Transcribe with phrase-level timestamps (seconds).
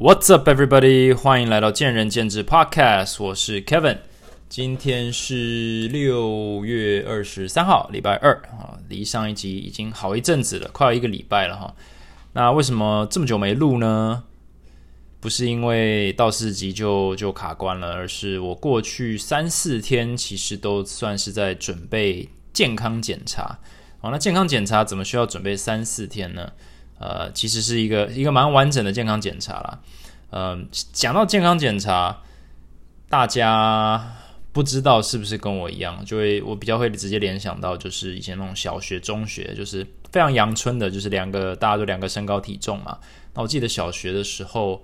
[0.00, 1.12] What's up, everybody？
[1.12, 3.98] 欢迎来到见仁见智 Podcast，我是 Kevin。
[4.48, 11.74] 今天是六月二十三号，礼拜二啊，离上一集已经好一阵子了，快要一个礼拜了哈。
[12.34, 14.22] 那为什么这么久没录呢？
[15.18, 23.58] 不是因为到四集就就卡关了，而是我过去三四天其实都算是在准备健康检查。
[23.98, 26.52] 好，那健康检查怎么需要准备三四天呢？
[26.98, 29.78] 呃，其实是一个一个蛮完整的健康检查啦。
[30.30, 32.20] 嗯，讲到健康检查，
[33.08, 34.14] 大家
[34.52, 42.98] 不知道是不是跟我一样，就会我比较会直接联想到，就是以前那种小学、中学，就是非常阳春的，就是两个大家都两个身高体重嘛。
[43.34, 44.82] 那我记得小学的时候，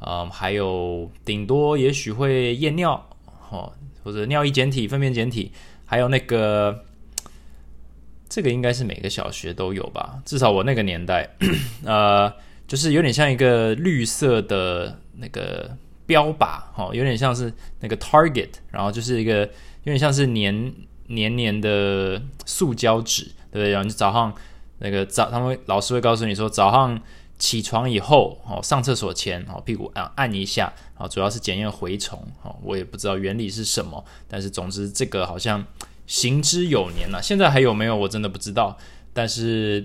[0.00, 2.92] 嗯，还有顶多也许会验尿，
[3.50, 3.72] 哦，
[4.04, 5.50] 或者尿液检体、粪便检体，
[5.84, 6.84] 还有那个。
[8.28, 11.28] 这个应该是每个小学都有吧，至少我那个年代，
[11.86, 12.32] 呃，
[12.66, 15.76] 就是有点像一个绿色的那个
[16.06, 20.74] 标靶，哈，有点像是那个 target，然后就是一个有点像是黏
[21.06, 23.70] 黏黏的塑胶纸，对不对？
[23.70, 24.34] 然后你早上
[24.80, 27.00] 那个早，他们老师会告诉你说，早上
[27.38, 35.64] 起床以后，哦，上厕所前，哦，屁股按按一下，然后主要是检验蛔虫，哦，我也不知道原理是什么，但是总之这个好像。
[36.06, 38.76] 行之有年了，现在还有没有我真的不知道。
[39.12, 39.84] 但是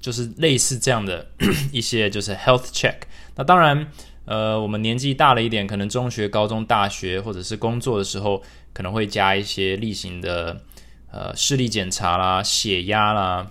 [0.00, 1.26] 就是类似这样的
[1.70, 2.96] 一些就是 health check。
[3.36, 3.86] 那当然，
[4.24, 10.62] 呃，我们年纪大了一点，可能中学、高中、大学或者是工作的时候，可能会加一些例行的
[11.10, 13.50] 呃视力检查啦、血压啦，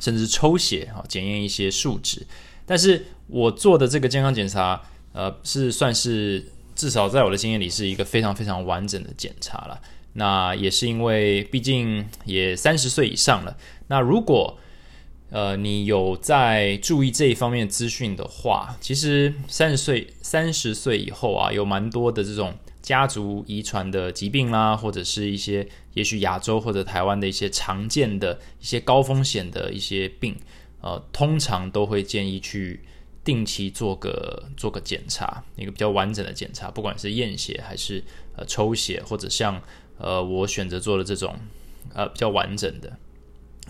[0.00, 2.26] 甚至抽血啊，检验一些数值。
[2.66, 6.44] 但是我做的这个健康检查，呃，是算是
[6.74, 9.80] 至少在我的经验里是一个非常非常完整的检查了。
[10.14, 13.56] 那也是因为，毕竟也三十岁以上了。
[13.88, 14.58] 那如果
[15.30, 30.36] 呃你有在注意这一方面资讯的话，其实三十岁三十岁以后啊，有蛮多的这种家族遗传的疾病啦，或者是一些也许亚洲或者台湾的一些常见的一些高风险的一些病，
[30.82, 32.82] 呃，通常都会建议去
[33.24, 38.04] 定期做个做个检查，一个比较完整的检查，不管是验血还是
[38.36, 39.58] 呃抽血，或者像。
[40.02, 41.36] 呃，我选择做了这种
[41.94, 42.98] 呃比较完整的，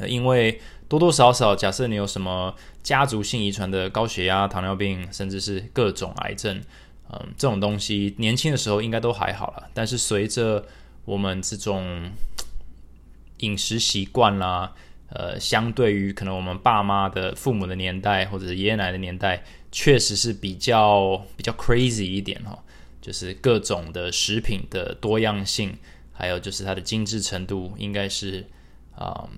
[0.09, 6.59] 因为多多少少，假设你有什么家族性遗传的高血压、糖尿病，甚至是各种癌症，
[7.11, 9.69] 嗯，这种东西年轻的时候应该都还好了。
[9.75, 10.65] 但是随着
[11.05, 12.11] 我们这种
[13.41, 14.73] 饮食习惯啦，
[15.11, 22.59] 呃，相对于可能我们爸妈的父母的年代或者是爷爷奶奶的年代，确实是比较比较 crazy 一点哈，
[23.03, 25.77] 就是各种的食品的多样性。
[26.13, 28.47] 还有就是它的精致程度，应该是
[28.95, 29.29] 啊，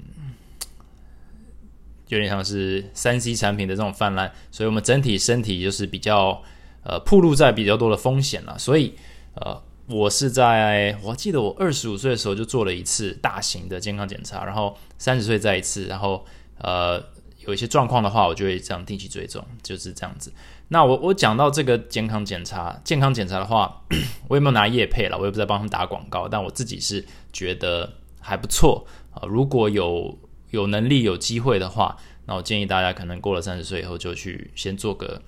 [2.08, 6.42] 有点像是三 C 产品的这种泛滥，所以我们整体身体就是比较
[6.82, 8.58] 呃，暴露在比较多的风险了。
[8.58, 8.94] 所以
[9.36, 16.26] 呃，我是在我记得我二十五岁的时候就做了一次大型的健康检查，然后三十岁再一次，然后
[16.58, 17.02] 呃，
[17.46, 20.32] 有一些状况的话，我就会这样定期追踪，就是这样子。
[20.68, 23.82] 那我我讲到这个健康检查，健康检查的话，
[24.28, 25.18] 我也没有拿叶配了？
[25.18, 29.22] 我也不在帮他们打广告，但我自己是觉得还不错啊。
[29.28, 30.18] 如果有
[30.50, 31.96] 有能力、有机会的话，
[32.26, 35.20] 那我建议大家可能过了三十岁以后就去先做个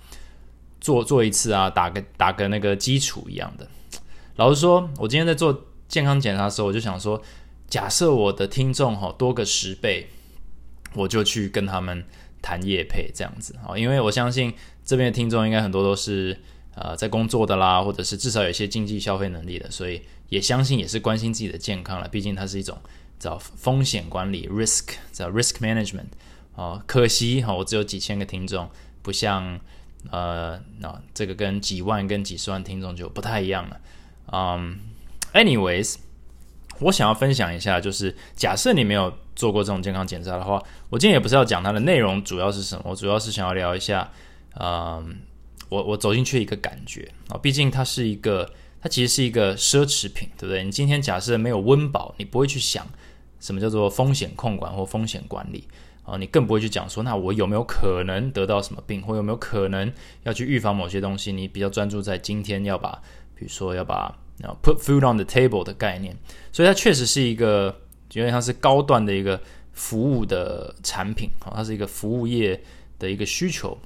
[0.81, 3.69] 做做一次啊，打个打个那个基础一样的。
[4.37, 7.21] 老实说，我今天在做健康检查的时候，我就想说，
[7.69, 10.09] 假设我的听众哈多个十倍，
[10.95, 12.05] 我就去跟他们
[12.41, 14.55] 谈叶配这样子啊，因为我相信。
[14.89, 16.41] 这边的听众应该很多都是
[16.77, 22.07] 呃在工作的啦，或者是至少有一些经济消费能力的，所以也相信也是关心自己的健康了。
[22.07, 22.79] 毕竟它是一种
[23.19, 26.07] 叫风险管理 （risk） 叫 risk management
[26.55, 26.81] 哦。
[26.87, 28.71] 可惜哈，我只有几千个听众，
[29.03, 29.59] 不像
[30.13, 33.81] 呃那这个跟几万跟几十万听众就不太一样了。
[34.33, 34.79] 嗯
[35.33, 35.97] ，anyways，
[36.79, 40.61] 我想要分享一下，就是假设你没有做过这种健康检查的话，
[40.91, 44.11] 我今天也不是要讲它的内容主要是什么，我主要是想要聊一下。
[44.59, 45.19] 嗯，
[45.69, 48.51] 我我走进去一个感觉啊，毕竟它是一个，
[48.81, 50.65] 它其实是一个奢侈品，对不对？
[50.65, 52.87] 你今天假设没有温饱，你不会去想
[53.39, 55.69] 什么叫做风险控管或风险管理
[56.05, 61.31] 啊，你更不会去讲说，那我有没有可能得到什么病，或有没有可能要去预防某些东西？
[61.33, 63.03] 你比较专注在今天要把，
[63.34, 66.16] 比如说要把啊 put food on the table 的概念，
[66.51, 67.78] 所以它确实是一个
[68.13, 69.41] 因为它是高端的一个
[69.73, 72.61] 服务的产品啊，它是一个服务业
[72.99, 73.79] 的一个需求。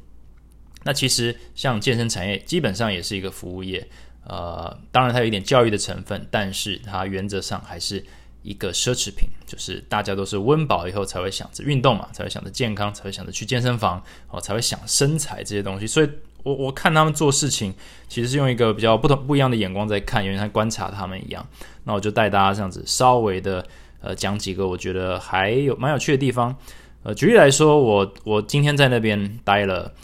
[0.84, 3.86] 那其实像健身产业，基本上也是一个服务业，
[4.24, 8.02] 呃，当然它有一点教育的成分，但是它原则上还是
[8.42, 15.86] 一个奢侈品，就是大家都是温饱以后才会想着运动嘛，才会想着健康，才会想着去健身房，哦，才会想身材这些东西。
[15.86, 16.08] 所以
[16.42, 17.74] 我我看他们做事情，
[18.08, 21.46] 其实是用一个比较不同不一样的眼光在看，有点像观察他们一样。
[21.84, 23.66] 那我就带大家这样子稍微的
[24.00, 26.56] 呃讲几个我觉得还有蛮有趣的地方。
[27.02, 29.94] 呃，举例来说，我我今天在那边待了。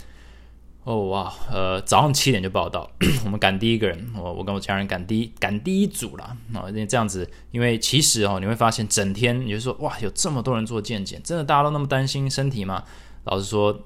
[0.84, 2.88] 哦哇，呃，早上七点就报道，
[3.26, 6.22] 我们赶第一个人，我我跟我家人赶第一赶第一组了
[6.54, 12.84] 啊，因为这样子，因为其实哦，你会发现整天你就说哇，有这么多人做健检，真的大家都那么担心身体吗？
[13.24, 13.76] 老实说，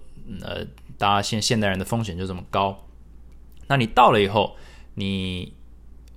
[0.43, 0.63] 呃，
[0.99, 2.87] 大家现现代人的风险就这么高，
[3.69, 4.55] 那你到了以后，
[4.97, 5.55] 你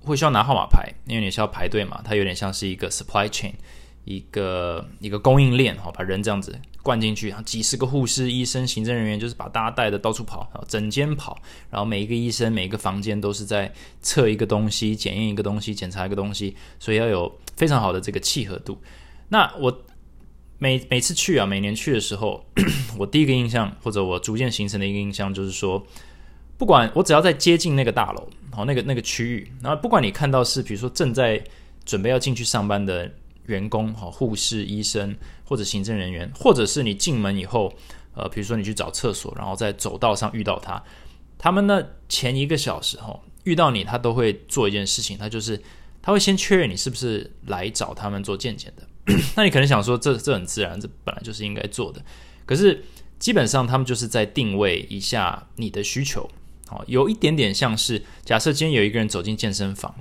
[0.02, 3.54] 会需要拿号码牌，因为你需要排队嘛，它有点像是一个 supply chain。
[4.04, 11.38] 一个一个供应链，哈，把人这样子灌进去，然后几十个护士、医生、行政人员，就是把大家带的到处跑，然后整间跑，
[11.70, 13.72] 然后每一个医生、每一个房间都是在
[14.02, 18.78] 测一个东西、检验一个东西、检查一个东西，所以要有非常好的这个契合度。
[19.30, 19.82] 那我
[20.58, 22.44] 每每次去啊，每年去的时候，
[22.98, 25.82] 我第一个印象或者我逐渐形成的一个印象就是说，
[26.58, 31.42] 不管我只要在接近那个大楼，好那个那个区域，然后不管你看到是比如说正在
[31.86, 33.10] 准备要进去上班的。
[33.46, 37.72] 员工哈，护士、医生或者行政人员，或者是你进门以后，
[38.14, 40.82] 呃，比如说你去找厕所，然后在走道上遇到他，
[41.36, 45.60] 他们呢前一个小时哈遇到你，他都会做一件事情，他就是
[46.00, 48.86] 他会先确认你是不是来找他们做健检的。
[49.36, 52.02] 那你可能想说，这这很自然，这本来就是应该做的。
[52.46, 52.84] 可是
[53.18, 56.26] 基本上他们就是在定位一下你的需求，
[56.66, 59.94] 好，有一点点像是假设今天有一个人走进健身房，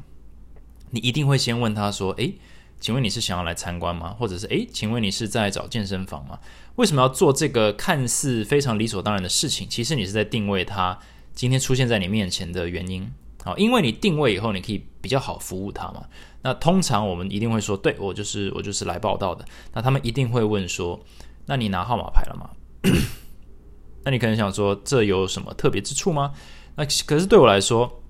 [0.91, 2.35] 你一定会先问他说，诶。
[2.83, 4.13] 请问你是想要来参观吗？
[4.19, 6.37] 或者是诶，请问你是在找健身房吗？
[6.75, 9.65] 为什么要做这个看似非常理所当然的事情？
[9.69, 10.99] 其实你是在定位他
[11.33, 13.09] 今天出现在你面前的原因。
[13.41, 16.03] 好，因为你定位以后，你可以比较好服务他嘛。
[16.41, 19.45] 那通常我们一定会说，对我就是我就是来报道的。
[19.71, 21.01] 那他们一定会问说，
[21.45, 22.49] 那你拿号码牌了吗？
[24.03, 26.33] 那你可能想说，这有什么特别之处吗？
[26.75, 28.03] 那可是对我来说，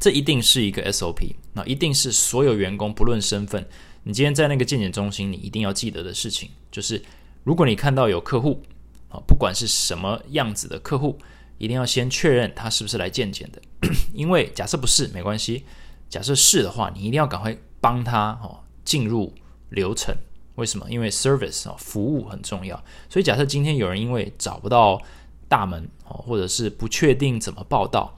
[0.00, 1.36] 这一定是一个 SOP。
[1.52, 3.64] 那一定是所有员工不论身份。
[4.04, 7.02] 你今天在那个健检中心，你一定要记得的事情就是，
[7.44, 8.62] 如果你看到有客户
[9.10, 11.18] 啊，不管是什么样子的客户，
[11.58, 13.60] 一定要先确认他是不是来健检的。
[14.14, 15.64] 因为假设不是没关系，
[16.08, 19.32] 假设是的话，你一定要赶快帮他哦进入
[19.70, 20.16] 流程。
[20.54, 20.90] 为什么？
[20.90, 22.82] 因为 service 啊服务很重要。
[23.08, 25.00] 所以假设今天有人因为找不到
[25.48, 28.16] 大门哦，或者是不确定怎么报到。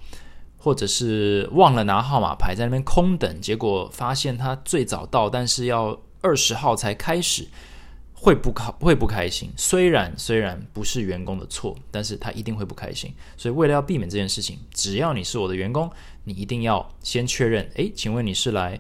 [0.63, 7.49] 或者是忘了拿号码牌，在那边空等，结果发现他最早到，但是要二十号才开始，
[8.13, 9.51] 会不开会不开心。
[9.57, 13.15] 虽然虽然不是员工的错，但是他一定会不开心。
[13.39, 15.91] 所以为了要避免这件事情，只要你是我的员工，
[16.25, 17.67] 你一定要先确认。
[17.77, 18.79] 诶，请问你是来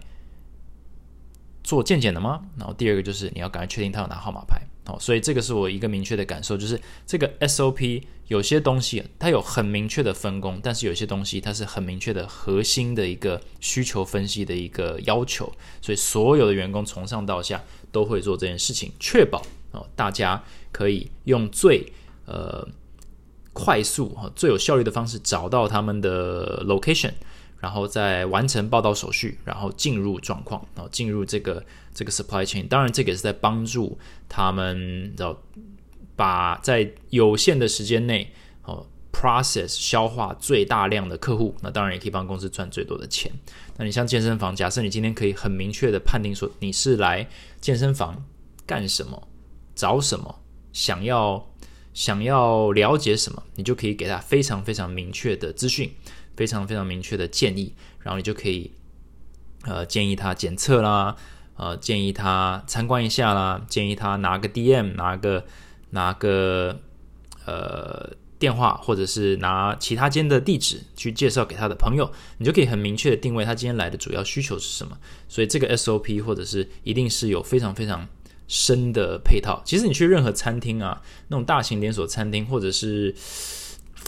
[1.65, 2.43] 做健检的吗？
[2.59, 4.61] 然后第二个就是你要赶快确定他有拿号码牌。
[4.91, 19.41] 好，所以这个是我一个明确的感受，就是这个 SOP 有些东西它有很明确的分工，但是有些东西它是很明确的核心的一个需求分析的一个要求，所以所有的员工从上到下都会做这件事情，确保
[19.71, 20.43] 哦大家
[20.73, 21.93] 可以用最
[22.27, 22.67] 呃
[23.53, 27.13] 快速哈最有效率的方式找到他们的 location。
[27.61, 31.65] 然后再完成报道手续，然后进入状况，然后进入这个
[31.95, 32.67] 这个 supply chain。
[32.67, 33.99] 当然，这个也是在帮助
[34.29, 35.39] 他们，然后
[36.17, 38.33] 把在有限的时间内，
[38.65, 41.55] 哦，process 消化最大量的客户。
[41.61, 43.31] 那当然也可以帮公司赚最多的钱。
[43.77, 47.29] 那你像健身房，假设你今天可以很明确的判定说你是来
[47.61, 48.25] 健身房
[48.67, 49.29] 干什么、
[49.75, 50.41] 找什么、
[50.73, 51.51] 想要
[51.93, 55.91] 想要了解什么，你就可以给他非常非常明确的资讯。
[56.41, 58.71] 非常非常明确的建议，然后你就可以，
[59.65, 61.15] 呃，建议他检测啦，
[61.55, 65.45] 呃，建议他参观一下啦，建议他拿个 DM，拿个
[65.91, 66.81] 拿个
[67.45, 74.97] 呃电话，或者是拿其他间的地址去介绍给他的朋友，你就可以很明确的定位他今天来的主要需求是什么。
[75.29, 78.09] 所以这个 SOP 或者是一定是有非常非常
[78.49, 79.61] 深的配套。
[79.67, 83.15] 其实你去任何餐厅啊，那种大型连锁餐厅，或者是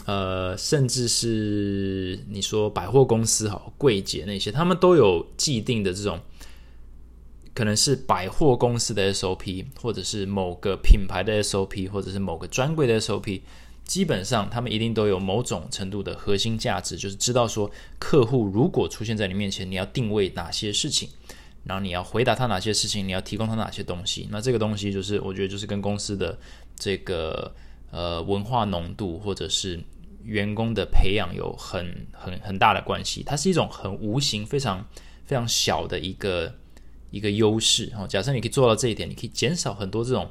[0.05, 6.19] 呃，甚至是你说百货公司好柜姐那些，他们都有既定的这种，
[7.53, 13.41] 可能是百货公司的 SOP，或者是某个品牌的 SOP，或者是某个专柜的 SOP。
[13.85, 17.69] 基本上，他们一定都有某种程度的核心价值，就是知道说，
[17.99, 21.09] 客户如果出现在你面前，你要定位哪些事情，
[21.65, 24.25] 然后你要回答他哪些事情，你要提供他哪些东西。
[24.31, 26.39] 那这个东西就是，我觉得就是跟公司的
[26.77, 27.53] 这个
[27.91, 29.77] 呃文化浓度，或者是
[30.23, 34.85] 员工的培养有很很很大的关系，它是一种很无形、非常
[35.25, 36.55] 非常小的一个
[37.11, 37.87] 一个优势。
[37.95, 40.29] 哈，假设你可以做到这一点，你可以减少很多这种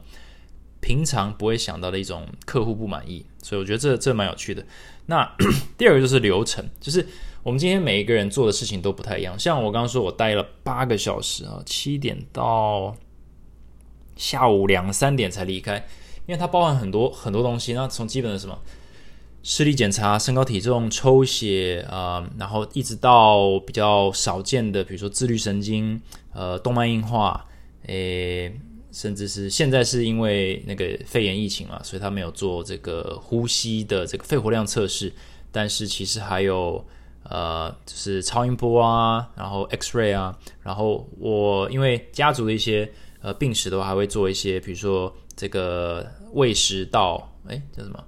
[0.81, 4.67] 平常不会想到的一种客户不满意，所以我觉得这这蛮有趣的。
[5.07, 5.31] 那
[5.79, 7.07] 第二个就是流程，就是
[7.43, 9.39] 我们今天每一个人做的事情都不太一样。
[9.39, 12.97] 像我刚刚说，我待了八个小时啊，七点到
[14.17, 15.77] 下午两三点才离开，
[16.27, 17.73] 因为它包含很多很多东西。
[17.73, 18.59] 那从基本的什么
[19.43, 26.01] 视力检查、身高体重、抽血啊，然后一直到比较少见的，比如说自律神经、
[26.33, 27.47] 呃动脉硬化，
[27.87, 28.53] 诶。
[28.95, 35.11] 甚至是现在是因为那个肺炎疫情嘛，所以他没有做这个呼吸的这个肺活量测试。
[35.51, 36.85] 但是其实还有
[37.23, 48.05] 呃，就是超音波啊，然后 X ray 啊，然后我因为家族的一些呃病史的话，还会做一些，比如说这个胃食道，哎叫什么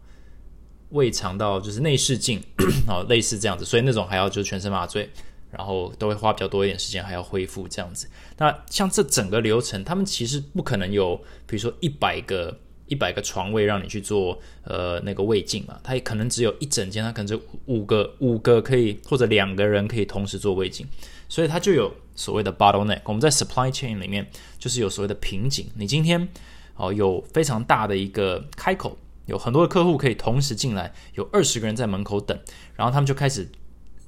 [0.94, 2.42] 胃肠道，就是内视镜，
[2.88, 5.10] 哦类似这样子，所以那种还要就全身麻醉。
[5.56, 8.08] 然后都会花比较多一点时间，还要恢复这样子。
[8.38, 12.58] 那像这整个流程，他们其实不可能有，比如说一百个
[12.88, 20.84] 一百个床位让你去做呃那个胃镜嘛，它也可能只有一整间，它可能就五个五个可以或者两个人可以同时做胃镜，
[21.28, 23.02] 所以它就有所谓的 bottleneck。
[23.04, 25.70] 我们在 supply chain 里面就是有所谓的瓶颈。
[25.76, 26.28] 你今天
[26.74, 32.38] 哦有非常大的一个开口，有很多的客户可以同时进来，有二十个人在门口等，
[32.76, 33.48] 然后他们就开始。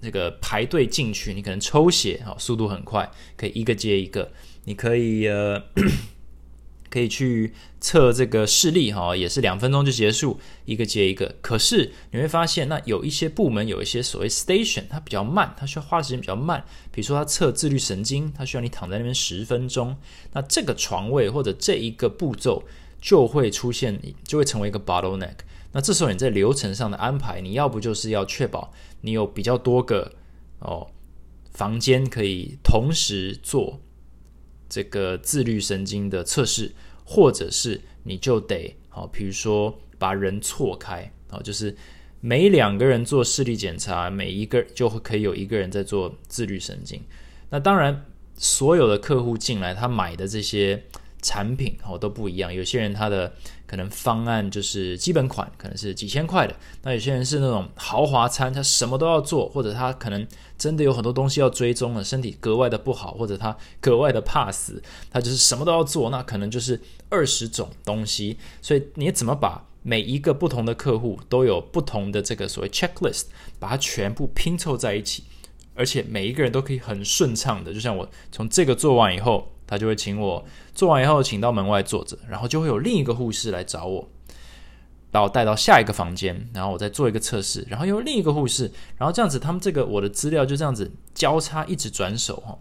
[0.02, 4.30] 那个排队进去，你可能抽血哦，速度很快，可以一个接一个。
[4.64, 5.60] 你可以呃，
[6.90, 11.34] 可以去测这个视力哈，也是两分钟就结束，一个接一个。
[11.40, 16.62] 可是你会发现，那有一些部门有一些所谓 station，它比较慢，它需要花时间比较慢。
[16.92, 19.96] 比如说，它测自律神经，它需要你躺在那边十分钟。
[20.34, 22.62] 那这个床位或者这一个步骤
[23.06, 25.36] 就会出现，就会成为一个 bottleneck。
[25.70, 28.72] 那这时候你在流程上的安排，你要不就是要确保
[29.02, 30.12] 你有比较多个
[30.58, 30.88] 哦
[31.52, 33.80] 房间可以同时做
[34.68, 41.76] 这个自律神经的测试，或者是你就得好，比如说把人错开啊，就是
[42.20, 47.00] 每两个人做视力检查，每一个就会可以有一个人在做自律神经。
[47.50, 48.04] 那当然，
[48.36, 50.82] 所有的客户进来，他买的这些。
[51.26, 53.32] 产品哦都不一样，有些人他的
[53.66, 60.24] 可能方案就是基本款，可能是几千块的；那有些人是那种豪华餐，他什么都要做，或者他可能
[60.56, 64.80] 真的有很多东西要追踪了，身体格外的不好，或者他格外的怕死，
[65.10, 68.38] 他就是什么都要做，那可能就是二十种东西。
[68.62, 73.24] 所以你怎么把每一个不同的客户都有不同的这个所谓 checklist，
[73.58, 75.24] 把它全部拼凑在一起，
[75.74, 79.50] 而且每一个人都可以很顺畅的，就像我从这个做完以后。
[79.66, 80.44] 他就会请我
[80.74, 84.08] 做完以后，请到门外坐着，然后就会有另一个护士来找我，
[85.10, 92.58] 把我带到下一个房间，然后我再做一个测试，然后又另一个护士，然后这样子，他们这个我的资料就这样子交叉一直转手哈，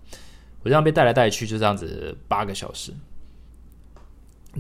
[0.64, 2.92] 我这样被带来带去，就这样子八个小时，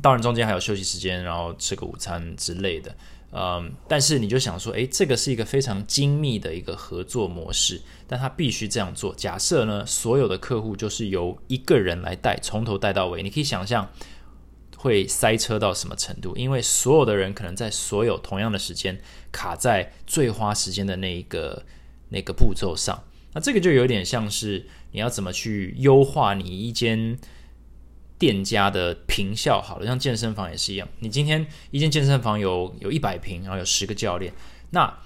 [0.01, 2.95] 当然中间还有休息时间，然后吃个午餐之类的。
[3.38, 9.13] 嗯，但是你就想说，诶，这个是一个非常精密的一个合作模式，但他必须这样做。
[9.13, 13.92] 假设呢，所有的客户就是由一个人来带，从头带到尾，你可以想象
[14.77, 16.34] 会塞车到什么程度？
[16.38, 19.01] 因为所有的人可能在所有同样的时间
[19.34, 21.65] 卡在最花时间的那一个
[22.08, 27.20] 那个步骤上，那这个就有点像是你要怎么去优化你一间。
[28.17, 30.88] 店家的平效好了，像健身房也是一样。
[31.00, 34.34] 你今天一间健身房有有一百平，然后有十个教练，
[34.72, 34.98] 那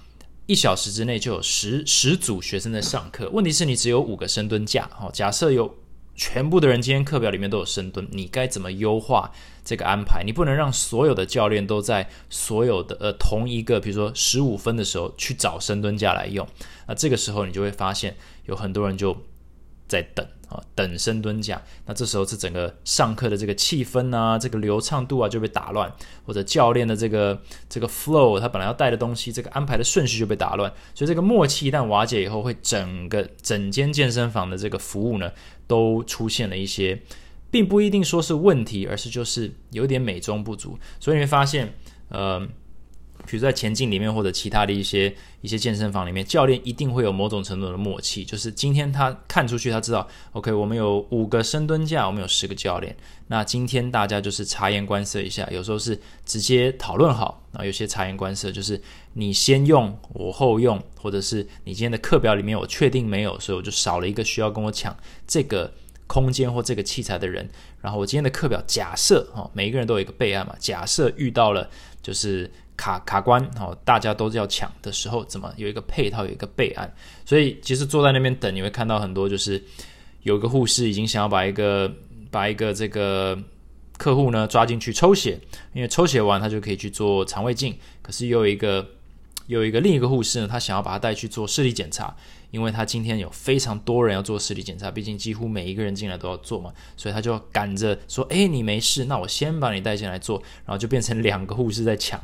[0.45, 3.29] 一小时之内就有十十组学生在上课。
[3.29, 5.77] 问题是你只有五个深蹲架，哦，假设有
[6.15, 9.31] 全部的人今天课表里面都有深蹲，你该怎么优化
[9.63, 10.23] 这个安排？
[10.25, 16.47] 你不能让所有的教练都在所有的呃同一个，比如说十五分的时候去找深蹲架来用。
[16.87, 19.15] 那这个时候你就会发现有很多人就
[19.89, 20.25] 在等。
[20.49, 25.93] 啊，等深蹲架，那这时候是整个上课的这个气氛啊，这个流畅度啊就被打乱，
[26.25, 35.31] 或者教练的这个这个 flow，他本来要带的东西，这个安排的顺序就被打乱，所以这个默契一旦瓦解以后，会整个整间健身房的这个服务呢，
[35.67, 36.99] 都出现了一些，
[37.51, 41.75] 并不一定说是问题，而是就是有点美中不足，所以你会发现，
[42.07, 42.41] 呃。
[43.25, 52.95] 比如在前进里面或者其他的一些一些健身房里面，教练一定会有某种程度的默契，就是今天他看出去，他知道，OK，我们有五个深蹲架，我们有十个教练，
[53.27, 58.81] 那今天大家就是察言观色一下，有时候是直接讨论好，然后有些察言观色就是
[59.13, 64.97] 你先用，我后用，或者是你今天的课表里面我确定没有，所以我就少了一个需要跟我抢
[65.27, 65.71] 这个
[66.07, 67.47] 空间或这个器材的人，
[67.81, 71.69] 然后我今天的课表假设哈，每一个人都有一个备案嘛，假设遇到了
[72.01, 72.49] 就是。
[72.79, 76.89] 卡卡关哦，大家都是要抢的时候，怎么有一个配套，有一个备案？
[77.25, 79.61] 所以其实坐在那边等，你会看到很多，就是
[80.23, 81.91] 有一个护士已经想要把一个
[82.31, 83.37] 把一个这个
[83.97, 85.37] 客户呢抓进去抽血，
[85.73, 87.77] 因为抽血完他就可以去做肠胃镜。
[88.01, 88.87] 可是又有一个
[89.47, 92.15] 又有一个另一个护士呢，他想要把他带去做视力检查，
[92.51, 102.21] 因为他今天有非常多人要做视力检查，毕竟几乎每一个人进来都要做嘛，所以他就赶着说：“哎，你没事，那我先把你带进来做。”然后就变成两个护士在抢，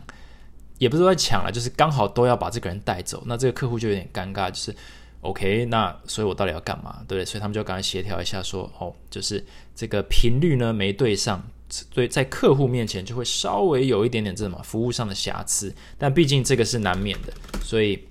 [0.77, 3.23] 也不是在抢了，就是刚好都要把这个人带走。
[3.25, 4.75] 那这个客户就有点尴尬，就是
[5.21, 6.97] OK，那所以我到底要干嘛？
[7.07, 9.43] 对不对，所以他们就赶快协调一下，说：“哦，就是
[9.75, 11.43] 这个频率呢没对上。”
[11.91, 18.07] 对，在客户面前就会稍微有一点点这什么服务上的瑕疵，但毕竟这个是难免的，所以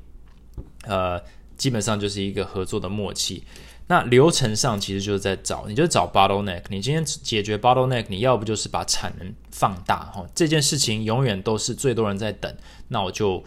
[0.82, 1.22] 呃，
[1.56, 3.44] 基本上就是一个合作的默契。
[3.86, 6.62] 那流程上其实就是在找，你就找 bottleneck。
[6.68, 12.54] 你今天解决 bottleneck，你要不就是把产能放大哈，这件事情永远都是最多人在等，
[12.88, 13.42] 那我就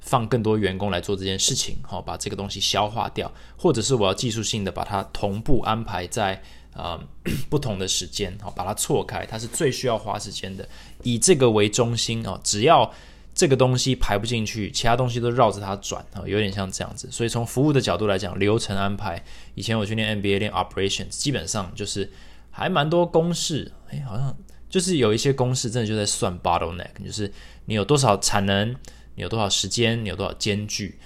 [0.00, 6.42] 放更多员工来做这件事情，好把这个东西消化掉，或者是我要技术性的把它同步安排在。
[6.74, 6.96] 呃，
[7.50, 10.68] 不同的时间，好，把它错开，它是最需要花时间的。
[11.02, 12.88] 以这个为中心哦，只要
[13.38, 17.08] 这个东西排不进去，其他东西都绕着它转啊，有点像这样子。
[17.12, 19.22] 所以从服务的角度来讲，流程安排，
[19.54, 22.10] 以前我去念 MBA 练 operations，基本上就是
[22.50, 24.36] 还蛮多公式，哎，好像
[24.68, 27.32] 就是有一些公式真的就在算 bottleneck，就是
[27.66, 28.74] 你有多少产能，
[29.14, 30.98] 你有多少时间，你有多少间距，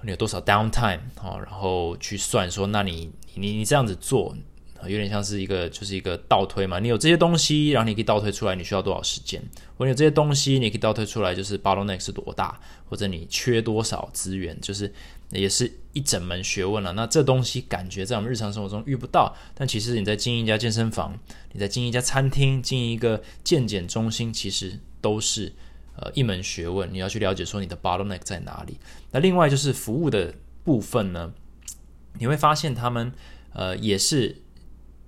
[0.00, 4.34] 你有多少 downtime，好，然后去算说，那你你你这样子做。
[4.84, 6.78] 有点像是一个，就是一个倒推嘛。
[6.78, 9.42] 你有这些东西，然后你可以倒推出来，你需要多少时间？
[9.76, 14.92] 或者有这些东西，你可以倒推出来，就是 bottleneck 是多大，或者你缺多少资源，就是
[15.30, 16.92] 也是一整门学问了。
[16.92, 21.18] 那这东西感觉在我们日常生活中遇不到，但其实你在经营一家健身房，
[21.52, 25.52] 你在经营一家餐厅，经营一个健检中心，其实都是
[25.96, 26.92] 呃一门学问。
[26.92, 28.78] 你要去了解说你的 bottleneck 在哪里。
[29.10, 30.34] 那另外就是服务的
[30.64, 31.32] 部分呢，
[32.18, 33.12] 你会发现他们
[33.52, 34.42] 呃也是。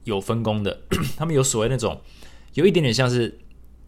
[0.05, 0.81] 有分工的，
[1.17, 2.01] 他们有所谓那种，
[2.55, 3.39] 有一点点像是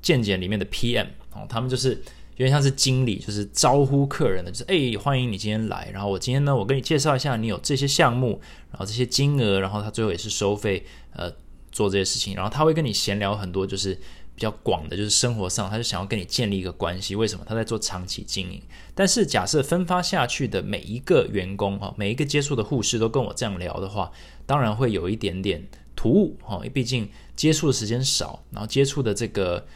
[0.03, 1.91] 健检里面的 PM 哦，他们就是
[2.37, 8.41] 有点像是经理，就是招呼客人的，就是哎，欢迎你今天来，然后我今天呢，我跟你介绍一下，你有这些项目，
[8.71, 11.33] 然后这些金额，然后他最后也是收费，呃，
[11.71, 13.95] 做这些事情，然后他会跟你闲聊很多，就是
[14.35, 17.45] 比较广的，就是生活上，他就想要跟你建立一个关系，为什么？
[17.49, 18.61] 他在做长期经营。
[18.95, 24.11] 但是假设分发下去的每一个员工哈，每一个接触的护士都跟我这样聊的话，
[24.45, 25.67] 当然会有一点点。
[25.97, 29.67] 突兀哈，毕竟接触的时间少，然后接触的这个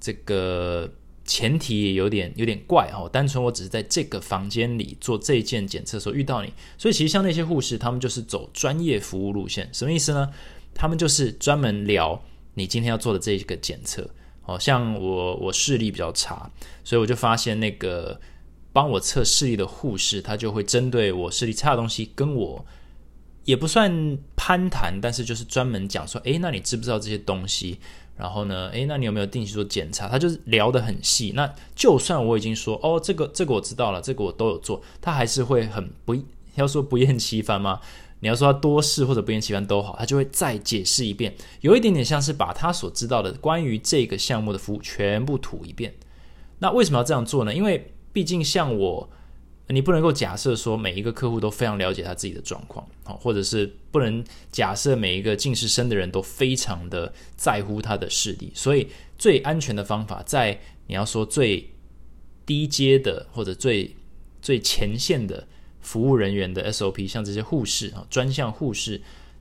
[0.00, 0.90] 这个
[1.24, 3.08] 前提也有点有点怪哈。
[3.12, 9.68] 单纯我只是在这个房间里做这一件检测时候遇到你，所以其实像那些护士，他们就是走专业服务路线。
[9.72, 10.30] 什么意思呢？
[10.74, 12.22] 他们就是专门聊
[12.54, 14.08] 你今天要做的这一个检测。
[14.44, 16.50] 哦，像我我视力比较差，
[16.82, 18.20] 所以我就发现那个
[18.72, 22.64] 帮我测视力的护士，他就会针对我视力差的东西跟我。
[23.48, 27.78] 也不算攀谈，但是就是专门讲说，诶，那你知不知道这些东西？
[28.14, 30.06] 然后呢，诶，那你有没有定期做检查？
[30.06, 31.32] 他就是聊得很细。
[31.34, 36.14] 那就算我已经说，哦，这个这个我知道了，这个我都有做，他还是会很不
[36.56, 37.80] 要说不厌其烦吗？
[38.20, 45.94] 你要说他多事或者不厌其烦都好，他就会再解释一遍，有一点点像是把他所知道的关于这个项目的服务全部吐一遍。
[46.58, 47.54] 那为什么要这样做呢？
[47.54, 49.08] 因为毕竟像我。
[49.70, 58.50] 你不能够假设说每一个客户都非常了解他自己的状况，好，或者是不能假设每一个近视生的人都非常的在乎他的视力。
[58.54, 61.68] 所以最安全的方法，在你要说最
[62.46, 63.94] 低阶的或者最
[64.40, 65.46] 最前线的
[65.82, 68.98] 服务人员的 SOP，像这些护士啊，专项护士，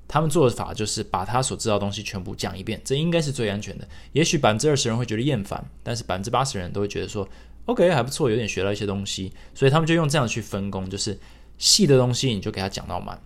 [0.09, 3.87] 他们做法就是把他所知道的东西全部讲一遍，这应该是最安全的。
[4.11, 7.25] 也许百分之二十人会觉得厌烦，但是百分之八十人都会觉得说。
[7.67, 11.17] OK，还不错，有点学到一些东西，所以他们就用这样去分工，就是
[11.57, 13.17] 细的东西你就给他讲到满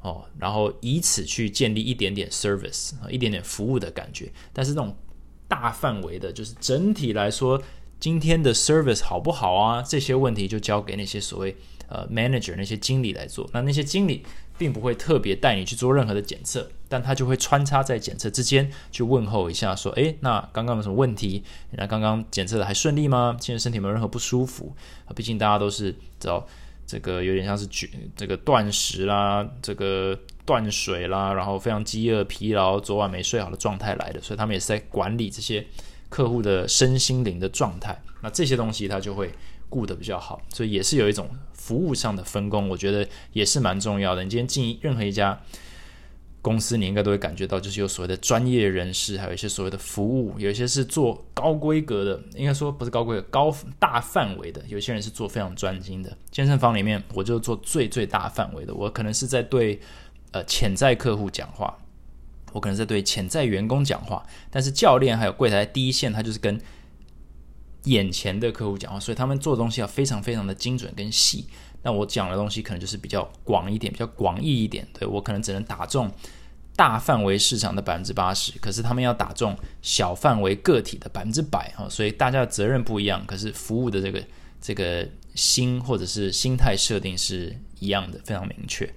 [0.00, 4.32] 哦，然后以此去建立一点点 service 啊，一点点服务的感觉。
[4.52, 4.96] 但是这种
[5.46, 7.62] 大范围的，就是整体来说，
[8.00, 9.82] 今天的 service 好不好啊？
[9.82, 11.54] 这些问题就交给那些所谓
[11.88, 13.48] 呃 manager 那些经理来做。
[13.52, 14.24] 那那些经理。
[14.60, 21.42] 并不会特别带你去做任何的检测，但他就会穿插在检测之间去问候一下，说：“诶，那刚刚有什么问题？
[21.70, 23.36] 那刚刚检测的还顺利吗？
[23.40, 24.74] 现在身体没有任何不舒服？
[25.06, 26.44] 啊，毕竟大家都是知道
[26.84, 35.64] 这个有点像是绝这个断食啦，这个断水啦，然后非常饥饿、疲劳、昨晚没睡好的状态来的，所以他们也是在管理这些
[36.08, 38.02] 客户的身心灵的状态。
[38.20, 39.32] 那这些东西他就会
[39.68, 44.24] 顾得比较好，所以也是有一种。”服务上的分工，我觉得也是蛮重要的。
[44.24, 45.38] 你今天进任何一家
[46.42, 54.62] 公司，你应该都会感觉到，就是有所谓的专业人士，还有一些所谓的服务，有一些是做高规格的，应该说不是高规格，高大范围的。
[54.68, 56.16] 有些人是做非常专精的。
[56.30, 59.78] 健身房里面，我就做最最大范围的，我可能是在对
[60.32, 61.76] 呃潜在客户讲话。
[62.52, 66.60] 我可能在对潜在员工讲话，但是教练还有柜台第一线，他就是跟
[67.84, 71.46] 眼前的客户讲话，所以他们做的东西要非常非常的精准跟细。
[71.82, 74.86] 那我讲的东西可能就是比较广一点，比较广义一点。
[74.92, 76.10] 对我可能只能打中
[76.76, 81.88] 大范围市场的百分之八十，可是他们要打中小范围个体的百分之百哈。
[81.88, 84.22] 所以大家的责任不一样，可是服务的这个
[84.60, 88.92] 这个心或者是心态设定是一样的，非常明确。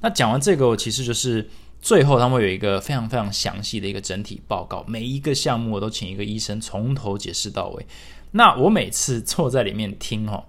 [0.00, 1.48] 那讲完这个，我其实就是
[1.88, 7.86] 最后他们会有一个非常非常详细的一个整体报告，每一个项目我都请一个医生从头解释到尾。
[8.32, 10.44] 那我每次坐在里面听哦。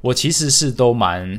[0.00, 1.38] 我其实是都蛮，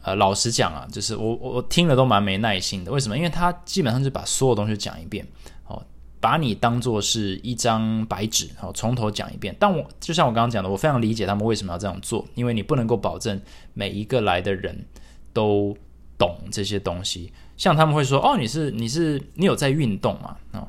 [0.00, 2.90] 呃，老实讲啊，就是我我听了都蛮没耐心的。
[2.90, 3.18] 为什么？
[3.18, 5.22] 因为他基本上就把所有东西讲一遍，
[5.66, 5.84] 哦，
[6.18, 9.54] 把你当做是一张白纸，哦，从头讲一遍。
[9.58, 13.38] 但我就像我刚刚讲的，我非常理解他们为什么要这样做，因为你不能够保证
[13.74, 14.86] 每一个来的人
[15.34, 15.76] 都
[16.16, 17.30] 懂这些东西。
[17.56, 20.36] 像他们会说，哦，你是你是你有在运动嘛？
[20.52, 20.68] 哦，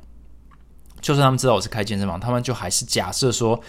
[1.01, 3.59] 就算他们知道我是开健身房，他们就还是假设说。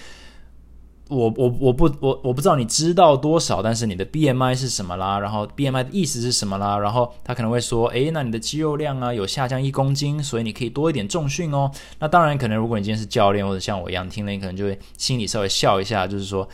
[1.11, 5.19] 我我我不我我不知道你知道多少，但是你的 BMI 是什么啦？
[5.19, 6.79] 然后 BMI 的意思是什么啦？
[6.79, 11.73] 然后他可能会说，诶，那你的肌肉量啊有下降一公斤，所以你可以多一点重训哦。
[11.99, 16.47] 那当然，可能如果你今天是教练或者像我一样听了，你可能就会心里稍微笑一下，就是说，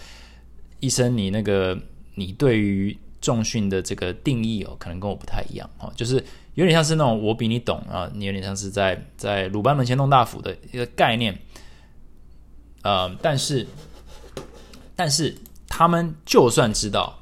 [0.78, 1.76] 医生，你那个
[2.14, 11.38] 你对于重训的这个定义哦，可能跟我不太一样哦，就是有点像是那种我比你懂啊，你有点像是在在鲁班门前弄大斧的一个概念，
[12.82, 13.66] 呃，但是。
[14.96, 15.36] 但是
[15.66, 17.18] 他们就算知道，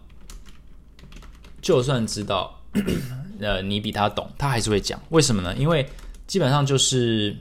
[1.62, 2.60] 就算知道，
[3.40, 5.00] 呃，你比他懂，他还是会讲。
[5.08, 5.56] 为什么呢？
[5.56, 5.88] 因为
[6.26, 7.34] 基本上就是，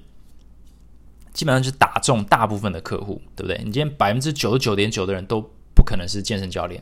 [1.34, 3.58] 基本上就是打中大部分的客户，对不对？
[3.58, 5.41] 你今天百分之九十九点九的人都
[5.75, 6.82] 不可能是健身教练，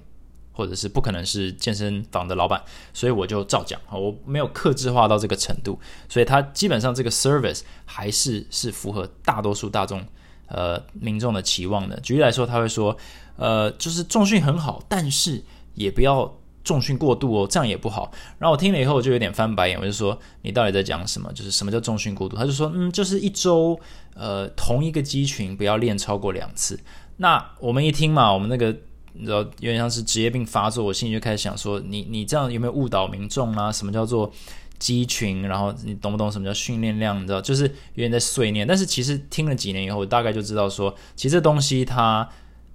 [0.60, 2.62] 或者是不可能是健身房的老板，
[2.94, 10.04] 所以我就照讲我没有克制化到这个程度，所以他基本上这个 service 还是是符合大多数大众
[10.48, 12.00] 呃民众的期望的。
[12.02, 12.96] 举例来说，他会说。
[13.42, 15.42] 呃，就是重训很好，但是
[15.74, 16.30] 也不要
[16.62, 18.12] 重训过度哦，这样也不好。
[18.38, 21.32] 然后我听了以后，我就有点翻白眼，我就说你到底在讲什么？
[21.32, 22.36] 就是什么叫重训过度？
[22.36, 23.80] 他就说，嗯，就是一周
[24.14, 26.78] 呃同一个肌群不要练超过两次。
[27.16, 28.76] 那我们一听嘛，我们那个
[29.20, 33.72] 你知道有点像是职业病发作，我心里就开始想说，你你这样有没有误导民众啊？
[33.72, 34.32] 什么叫做
[34.80, 35.42] 肌群？
[35.44, 37.22] 然后你懂不懂什么叫训练量？
[37.22, 38.66] 你知道，就是有点在碎念。
[38.66, 42.28] 但是其实听了几年以后，我大概就知道说，其实这东西它。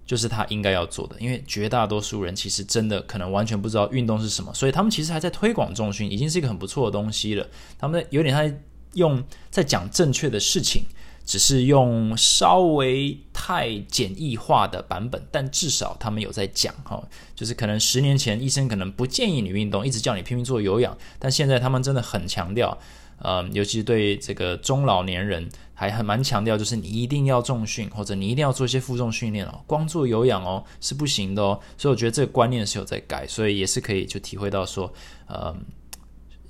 [0.07, 7.49] 就是他应该要做的，因为绝大多数人其实真的可能完全不知道运动是什么，所以他们其实还在推广重训，已经是一个很不错的东西了。
[7.79, 8.61] 他们有点在
[8.93, 10.83] 用在讲正确的事情，
[11.25, 17.03] 只是用稍微太简易化的版本，但至少他们有在讲哈。
[17.35, 22.79] 就是可能十年前医生可能不建议你运动，一直叫你拼命做有氧，但现在他们真的很强调。
[23.19, 31.59] 呃，尤其对这个中老年人，还很蛮强调，就是你一定要重训，或者你一定要做一些负重训练哦，光做有氧哦是不行的哦。
[31.79, 34.93] 所以我觉得这个观念是有在改，所以也是可以就体会到说，
[35.29, 35.57] 呃，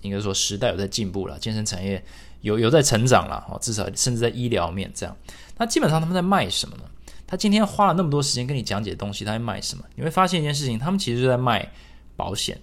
[0.00, 2.02] 应该说时代有在进步了，健身产业
[2.44, 5.16] 有有在成长了哦，至少甚至在医疗面这样。
[5.56, 6.82] 那基本上他们在卖什么呢？
[7.26, 9.84] 他今天花了那么多时间跟你讲解东西，他在卖什么？
[9.94, 11.72] 你会发现一件事情，他们其实就在卖
[12.16, 12.60] 保险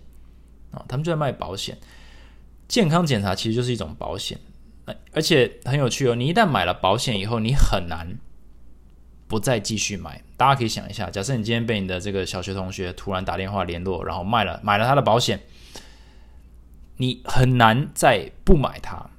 [0.69, 1.77] 啊，他们就在卖保险。
[2.67, 4.39] 健康检查其实就是一种保险，
[5.11, 6.15] 而且很有趣哦。
[6.15, 8.17] 你一旦买了保险以后，你很难
[9.27, 10.23] 不再继续买。
[10.37, 15.41] 大家可以想一下，假设你今天被你的这个小学同学突然打电话联络，然后卖了买了他的保险，
[16.97, 19.10] 你很难再不买它。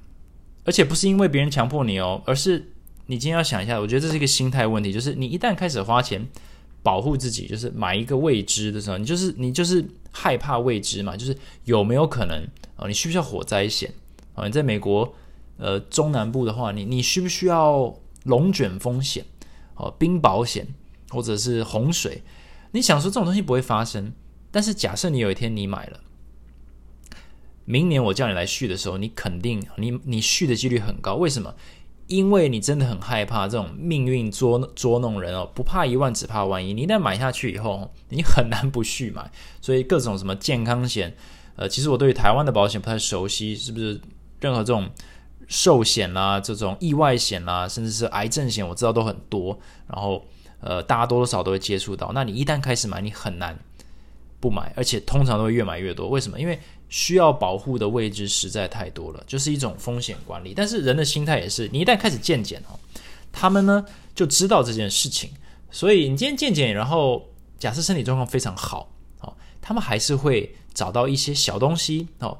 [0.63, 2.71] 而且不是因为别人强迫你哦，而是
[3.07, 4.93] 你今天要想一下，我觉得这是一个心态问题。
[4.93, 6.25] 就是你一旦开始花钱
[6.81, 12.47] 保护自己，就是买一个未知的时候，你就是你就是害怕未知嘛，就是有没有可能？
[12.75, 13.91] 啊，你需不需要火灾险？
[14.33, 15.13] 啊，你在美国，
[15.57, 19.25] 呃，中南部的话，你你需不需要龙卷风险？
[19.75, 20.67] 哦，冰保险
[21.09, 22.23] 或者是洪水？
[22.71, 24.13] 你想说这种东西不会发生，
[24.49, 25.99] 但是假设你有一天你买了，
[27.65, 31.15] 明年我叫你来续的时候，你肯定你你续的几率很高。
[31.15, 31.53] 为什么？
[32.07, 36.73] 因为你真的很害怕这种命运捉捉弄人哦，不怕一万，只怕万一。
[36.73, 39.31] 你一旦买下去以后，你很难不续买。
[39.61, 41.15] 所以各种什么健康险。
[41.55, 43.99] 呃，其实我对于台湾的保险不太熟悉，是不是
[44.41, 44.89] 任何这种
[45.47, 49.57] 寿险啦、这种意外险啦，甚至是癌症险，我知道都很多。
[49.87, 50.25] 然后，
[50.59, 52.11] 呃，大家多多少都会接触到。
[52.13, 53.57] 那你一旦开始买，你很难
[54.43, 56.09] 不买，而且通常都会越买越多。
[56.09, 56.37] 为什么？
[56.37, 60.53] 因为需要保护的位置实在太多了，就是一种风险管理。
[60.53, 62.77] 但是人的心态也是，你一旦开始健检哦，
[63.31, 65.29] 他们呢就知道这件事情，
[65.71, 70.53] 所以你今天健检，然后假设身体状况非常好，哦，他们还是会。
[70.73, 72.35] 找到一些小东西哦，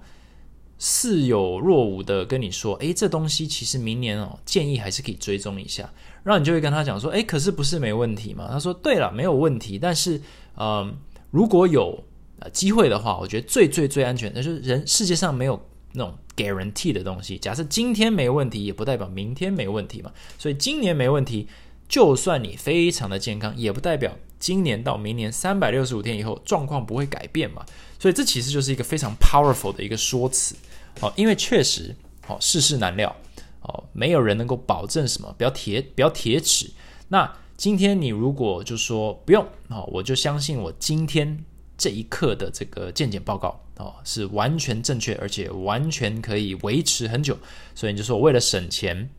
[0.79, 5.87] 似有若无的跟你说，诶，这东西其实明年哦，建议还是可以追踪一下。
[6.23, 8.47] 然后你就会跟他讲说，诶，可是不是没问题吗？
[8.49, 9.77] 他说，对了，没有问题。
[9.77, 10.19] 但是，
[10.57, 10.95] 嗯，
[11.33, 12.03] 如果有
[12.37, 15.59] 呃机会的话，我觉得最最最安全，的就是人世界上没有
[15.93, 17.39] 那种 guarantee 的东西。
[17.39, 20.11] 假设今天没问题，也不代表明天没问题嘛。
[20.37, 21.47] 所以今年没问题，
[21.89, 27.65] 就算你非常的健康，也不代表今年到明年三百六十五天以后状况不会改变嘛。
[27.97, 30.55] 所以这其实就是一个非常 powerful 的一个说辞。
[31.01, 31.95] 哦，因为确实，
[32.27, 33.15] 哦，世事难料，
[33.61, 36.69] 哦，没有人能够保证什么，不要铁，不要铁齿。
[37.07, 41.43] 那今天你如果就说不用，哦，我就相信我今天
[41.77, 47.37] 这一刻的这个健检报告，哦，是完全正确，而且完全可以维持很久。
[47.75, 49.09] 所以你就说我为了省钱，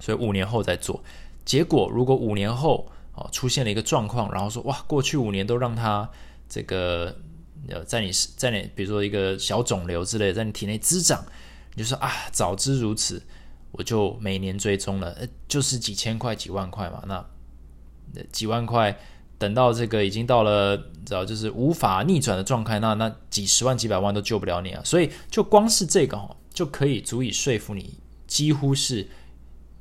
[0.00, 1.02] 所以五年后再做。
[1.44, 6.08] 结果如果五年后，哦，出现了一个状况，然后说哇，过去五年都让他
[6.48, 7.16] 这个。
[7.66, 11.24] 呃，在你在你比如说一个小肿瘤之类，在你体内滋长，
[11.74, 13.22] 你就说啊，早知如此，
[13.72, 17.02] 我就每年追踪了，呃，就是几千块、几万块嘛。
[17.06, 17.24] 那
[18.30, 18.96] 几万块，
[19.38, 24.82] 等到这个已经到了，知道就是无法逆转的状态，那那几十万、几百万都救不了你啊。
[24.84, 29.08] 所以，就光是这个哦，就可以足以说服你，几乎是。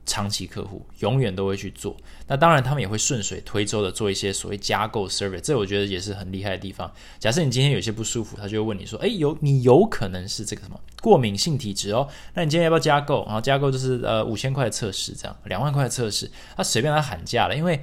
[0.06, 1.96] 长期客户永远都会去做，
[2.28, 6.94] 那当然他们也会顺水推舟的做一些所谓加购 service，这我觉得也是很厉害的地方。
[7.20, 12.06] 假设你今天有些不舒服，他就会问你说：“哎，有你有可能是这个什么过敏性体质哦？
[12.34, 13.24] 那你今天要不要加购？
[13.28, 17.56] 然后加购就是呃五千块的测试，这样两万块的测试，他随便他喊价了。
[17.56, 17.82] 因为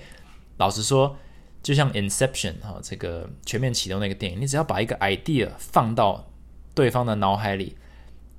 [0.60, 1.16] 老实说，
[1.60, 6.30] 就像 Inception 哈这个全面启动那个电影，你只要把一个 idea 放到
[6.74, 7.76] 对方的脑海里。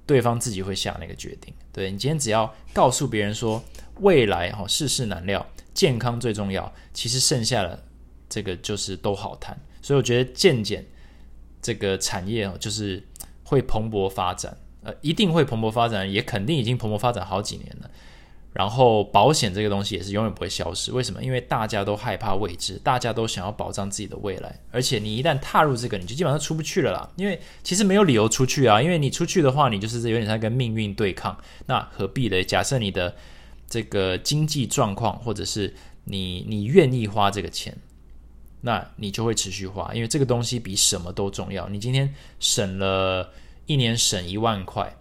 [0.03, 1.53] 对方自己会下那个决定。
[1.71, 3.63] 对你今天只要告诉别人说
[4.01, 7.81] 未来哈世事难料，健康最重要，其实剩下的
[8.27, 9.57] 这个就是都好谈。
[9.81, 10.85] 所以我觉得健检
[11.61, 13.01] 这个产业哦，就是
[13.45, 17.89] 会蓬勃发展，呃，一定会蓬勃发展，也肯定已经蓬勃发展好几年了。
[18.53, 21.23] 然后保险这个东西也是永远不会消失，为什么？
[21.23, 24.59] 因为大家都害怕未知，大家都想要保障自己的未来。
[24.71, 27.09] 而且你一旦踏入这个，你就基本上出不去了啦。
[27.15, 31.37] 因为其实没有理由出去啊，因为你出去的话，你就是有点像跟命运对抗。
[31.65, 32.43] 那何必呢？
[32.43, 33.15] 假设你的
[33.69, 37.73] 这个经济状况，或者是你你愿意花这个钱，
[38.59, 41.69] 那你就会持续花，因为这个东西比什么都重要。
[41.69, 43.31] 你今天省了
[43.65, 44.93] 一年省一万块。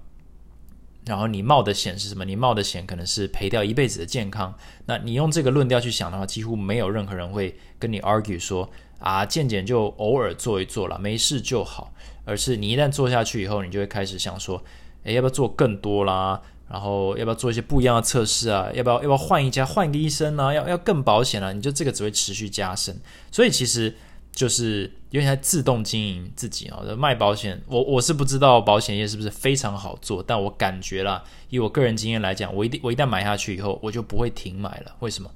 [1.06, 2.24] 然后你冒的险是什么？
[2.24, 4.54] 你冒的险可能是赔掉一辈子的健康。
[4.86, 11.92] 那你用这个论调去想的话，几乎没有任何人会跟你 argue 说啊，健检就偶尔做一做了，没事就好。
[12.24, 14.62] 而是你一旦做下去以后，你就会开始想说，
[15.04, 16.40] 诶，要不要做更多啦？
[16.68, 18.68] 然后要不要做一些不一样的测试啊？
[18.74, 20.52] 要不要要不要换一家换一个医生呢？
[20.52, 21.52] 要要更保险了？
[21.54, 23.00] 你就这个只会持续加深。
[23.32, 23.96] 所以其实。
[24.32, 34.94] 就是因为它自动经营自己啊，卖保险，我我是不知道保险业是不是非常好做，但我感觉啦，以我个人经验来讲，我一定我一旦买下去以后，我就不会停买了。
[35.00, 35.30] 为什么？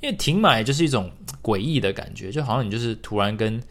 [0.00, 3.62] 因为停买就是一种诡异的感觉，就好像你就是突然跟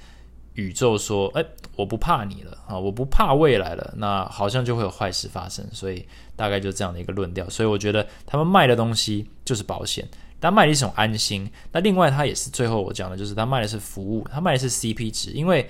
[0.53, 1.43] 宇宙说：“哎，
[1.75, 6.05] 我不怕你了啊，我不怕未来了。”那好像就会有坏事发生，所以
[6.35, 7.49] 大概就这样的一个论调。
[7.49, 10.07] 所以我觉得他们卖的东西就是保险。
[10.41, 15.69] 他卖的一种安心，那另外他也是最后我讲的，就是他卖的是服务，他卖的是 CP 值，因为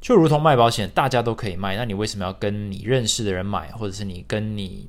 [0.00, 4.88] 就如同卖保险，大家都可以卖，那你为什么要跟你认识的人买，或者是你跟你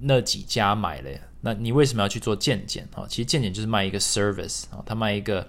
[0.00, 1.20] 那几家买嘞？
[1.42, 3.04] 那你为什么要去做健检啊？
[3.06, 5.46] 其实健检就是卖一个 service 啊，他卖一个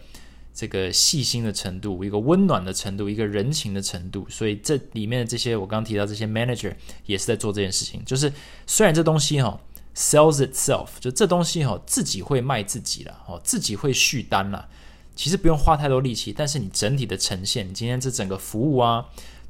[0.53, 6.73] 这个细心的程度，一个温暖的程度，一个人情的程度，所以这里面的这些我刚刚提到这些 manager
[7.05, 8.31] 也是在做这件事情，就是
[8.67, 9.57] 虽然这东西哈。
[9.95, 14.67] Sells itself，就这东西哈，自己会卖自己了，哦，自己会续单了。
[15.15, 19.05] 其实不用花太多力气，但是你整体的呈现，你今天这整个服务啊，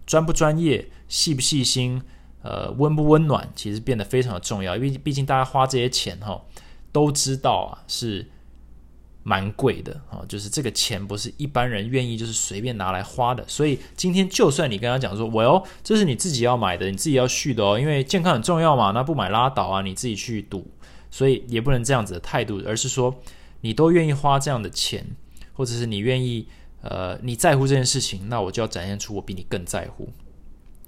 [0.06, 2.02] 专不专业，细不细心，
[2.42, 4.76] 呃，温不温暖，其实变得非常的重要。
[4.76, 6.42] 因为毕竟大家花这些钱哈，
[6.92, 8.30] 都知道啊是。
[9.24, 20.68] 蛮贵的啊，就是这个钱不是一般人愿意就是随便拿来花的，所以今天就算你跟他讲说，我哦，这是你自己要买的，你自己要续的哦，因为健康很重要嘛，那不买拉倒啊，你自己去赌，
[21.10, 23.16] 所以也不能这样子的态度，而是说
[23.62, 25.06] 你都愿意花这样的钱，
[25.54, 26.46] 或者是你愿意
[26.82, 30.10] 呃你在乎这件事情，那我就要展现出我比你更在乎，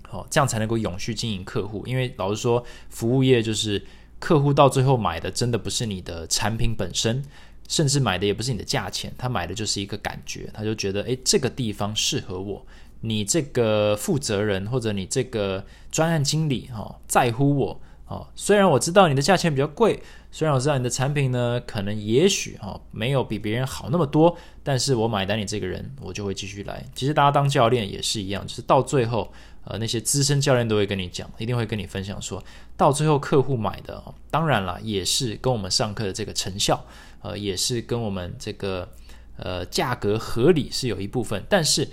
[0.09, 3.81] 好，这样才能够永续经营客户，因为老实说，服务业就是
[4.19, 7.23] 客户到最后买的真的不是你的产品本身。
[7.67, 12.65] 甚至买的也不是你的价钱，他买的就是一个感觉，他就觉得，诶，这个地方适合我，
[13.01, 20.01] 你这个负责人或者你这个专案经理哈，在乎我，哦，虽然我知道你的价钱比较贵，
[20.31, 26.83] 虽然我知道你的产品呢可能也许哦没有比别人好那么多，但是我买单你这个人，我就会继续来。
[26.93, 29.31] 其实大家当教练也是一样，就是到最后，
[29.63, 32.43] 呃，那些资深教练都会跟你讲，一定会跟你分享说，
[32.77, 36.85] 到最后客户买的，当然了，也是跟我们上课的这个成效，
[37.25, 38.89] 呃，也是跟我们这个
[39.37, 41.89] 呃价格合理是有一部分，但是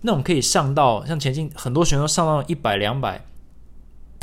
[0.00, 3.24] 那种可以上到像前进很多选手上到一百两百。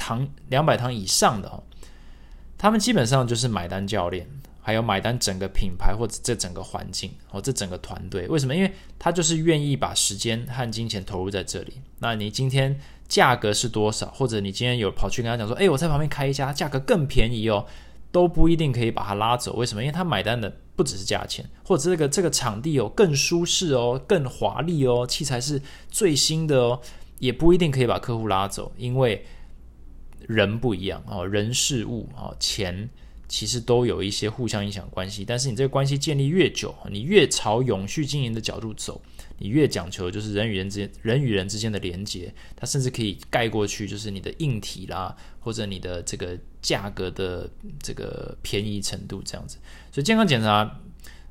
[0.01, 1.61] 堂两百堂以上的哦，
[2.57, 4.25] 他们基本上就是买单教练，
[4.61, 8.25] 还有买单整个品牌或者这整个环境哦，这整个团队。
[8.29, 8.55] 为什么？
[8.55, 11.73] 因为他就是愿意把时间和金钱投入在这里。
[11.99, 14.09] 那你今天价格是多少？
[14.11, 17.65] 或者你今天有跑去跟他讲说，哎，我在旁边开一家，价格更便宜哦，
[18.11, 19.55] 都不一定可以把他拉走。
[19.55, 19.81] 为什么？
[19.81, 26.81] 因为他买单的不只是价钱，或者这个这个场地哦更舒适哦，更华丽哦，器材是最新的哦，
[27.19, 29.25] 也不一定可以把客户拉走，因为。
[30.27, 32.87] 人不一样哦，人事物哦，钱
[33.29, 35.23] 其实都有一些互相影响关系。
[35.23, 39.01] 但是你这个关系建立越久，你越朝永续经营的角度走，
[39.37, 42.33] 你越讲求就是人与人之间、人与人之间的连接。
[42.57, 47.49] 它甚至可以盖过去，就是你的硬体啦，或者你的这个价格的
[47.81, 49.57] 这个便宜程度这样子。
[49.91, 50.79] 所以健康检查，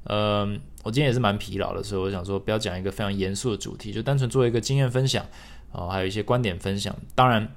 [0.04, 0.46] 呃，
[0.84, 5.26] 我今天也是蛮疲劳的，所以我想说不要讲一个非常严肃的主题，就单纯做一个经验分享
[5.72, 6.96] 哦，还有一些观点分享。
[7.14, 7.52] 当然。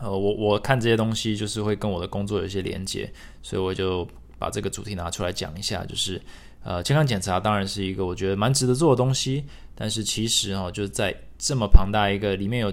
[0.00, 4.06] 呃，我我看这些东西就是会跟我的工作有一些连接，所以我就
[4.38, 5.84] 把这个主题拿出来讲一下。
[5.84, 6.20] 就是
[6.62, 12.72] 呃，健康检查当然是一个我觉得蛮值得做的东西，但是其实哦，就是在这么庞大一个里面有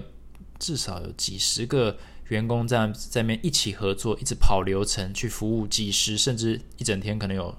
[0.58, 1.96] 至少有几十个
[2.28, 7.54] 员工在在面一起合作，一直跑流程去服务几十甚至一整天可能有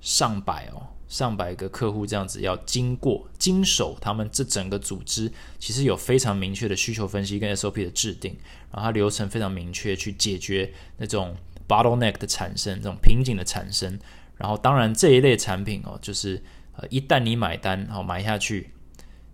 [0.00, 0.86] 上百哦。
[1.08, 8.36] 上百个客户这样子要经过经手，他们这整个组织其实有非常明确的需求分析跟 SOP 的制定，
[8.70, 11.34] 然后它流程非常明确，去解决那种
[11.66, 13.98] bottleneck 的产生，这种瓶颈的产生。
[14.36, 16.40] 然后当然这一类产品哦，就是
[16.76, 18.70] 呃一旦你买单哦买下去，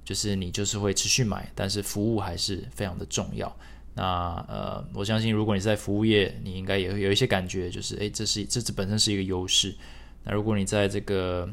[0.05, 3.55] 就是你就是会持续买，但是服务还是非常的重要。
[3.97, 9.75] 那呃我相信如果你在服务业，你应该也会有一些感觉，就是诶，这是这这本身是一个优势。
[10.25, 11.47] 那如果你在这个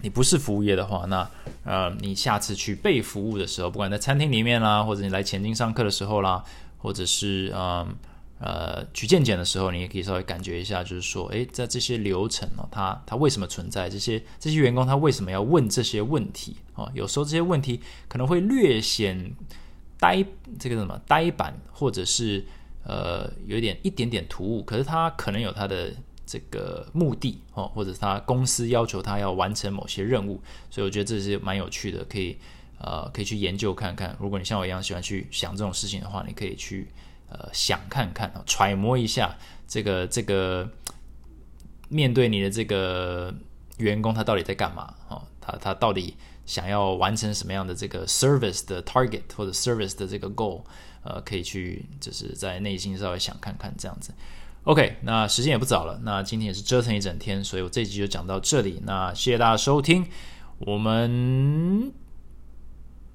[0.00, 1.28] 你不是服务业的话，那
[1.64, 6.42] 呃，你下次去被服务的时候，不管在餐厅里面啦，或者你来前进上课的时候啦，
[6.78, 7.94] 或者是嗯
[8.40, 13.88] 呃去见检的时候，你也可以稍微感觉一下，就是说，诶，在这些流程哦，它它为什么存在？
[13.88, 19.32] 这些这些员工他为什么要问这些问题哦，有时候这些问题可能会略显
[20.00, 20.24] 呆，
[20.58, 22.44] 这个什么呆板，或者是
[22.82, 25.92] 呃有点一点点突兀，可是他可能有他的。
[26.24, 32.38] 这个目的哦，或者他公司要求他要完成某些任务，所以我觉得这是蛮有趣的，可以
[32.78, 34.16] 呃可以去研究看看。
[34.20, 36.88] 如果你像我一样喜欢去想这种事情的话，你可以去
[37.28, 40.70] 呃想看看，揣摩一下这个这个
[41.88, 43.34] 面对你的这个
[43.78, 50.62] 员工他到底在干嘛哦，他他到底想要完成什么样的这个 service 的 target 或者 service 的这个 goal，
[51.02, 54.12] 呃，可以去就是在内心稍微想看看这样子。
[54.64, 58.80] OK，那时间也不早了，那今天也是折腾一整天，所以我这集就讲到这里。
[58.86, 60.06] 那谢谢大家收听。
[60.60, 61.92] 我们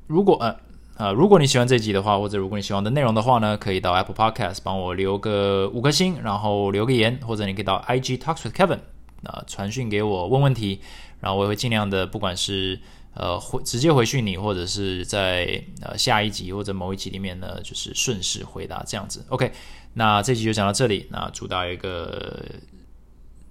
[0.07, 0.57] 如果呃
[0.97, 8.79] 呃，如果你喜欢这集的话，或者如果你喜欢的内容的话呢，可以到 Apple Podcast 帮我留个五颗星，然后留个言，或者你可以到 IG Talks with Kevin
[9.23, 10.81] 啊传讯给我问问题，
[11.21, 12.77] 然后我也会尽量的，不管是
[13.13, 19.25] 呃回直接回讯你，或者是在呃下一集或者某一集里面呢，就是顺势回答这样子。
[19.29, 19.53] OK。
[19.97, 21.07] 那这集就讲到这里。
[21.09, 22.45] 那祝大家一个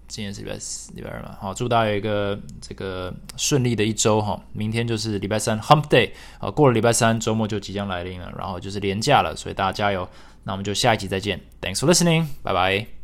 [0.07, 4.41] 今天是礼拜四、礼拜二嘛，好，祝大家有一个这个顺利的一周哈。
[4.53, 10.09] 明天就是礼拜三，Hump Day 啊，过了礼拜三，周末就即将来临了，然后就是连假了，所以大家加油。
[10.45, 11.41] 那我们就下一集再见。
[11.61, 12.96] Thanks for listening，拜拜。